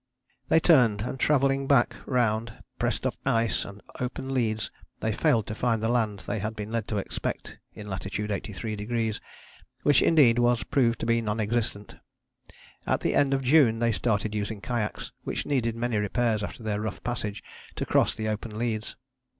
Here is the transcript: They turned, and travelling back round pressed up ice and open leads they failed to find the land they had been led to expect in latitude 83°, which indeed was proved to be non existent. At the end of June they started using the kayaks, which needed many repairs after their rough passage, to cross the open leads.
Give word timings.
They 0.49 0.59
turned, 0.59 1.03
and 1.03 1.19
travelling 1.19 1.67
back 1.67 1.95
round 2.07 2.63
pressed 2.79 3.05
up 3.05 3.13
ice 3.23 3.65
and 3.65 3.83
open 3.99 4.33
leads 4.33 4.71
they 4.99 5.11
failed 5.11 5.45
to 5.45 5.53
find 5.53 5.79
the 5.79 5.87
land 5.89 6.21
they 6.21 6.39
had 6.39 6.55
been 6.55 6.71
led 6.71 6.87
to 6.87 6.97
expect 6.97 7.59
in 7.75 7.87
latitude 7.87 8.31
83°, 8.31 9.19
which 9.83 10.01
indeed 10.01 10.39
was 10.39 10.63
proved 10.63 10.99
to 11.01 11.05
be 11.05 11.21
non 11.21 11.39
existent. 11.39 11.97
At 12.87 13.01
the 13.01 13.13
end 13.13 13.31
of 13.31 13.43
June 13.43 13.77
they 13.77 13.91
started 13.91 14.33
using 14.33 14.57
the 14.59 14.65
kayaks, 14.67 15.11
which 15.23 15.45
needed 15.45 15.75
many 15.75 15.97
repairs 15.97 16.41
after 16.41 16.63
their 16.63 16.81
rough 16.81 17.03
passage, 17.03 17.43
to 17.75 17.85
cross 17.85 18.15
the 18.15 18.27
open 18.27 18.57
leads. 18.57 18.95